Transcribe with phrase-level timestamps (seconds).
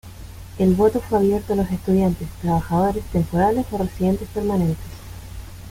[0.57, 4.87] El voto fue abierto a los estudiantes, trabajadores temporales o residentes permanentes.